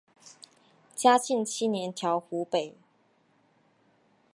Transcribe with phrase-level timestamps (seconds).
[0.95, 2.73] 嘉庆七年调湖北。